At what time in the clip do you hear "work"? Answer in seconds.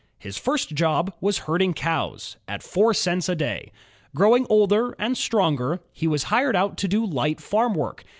7.75-8.03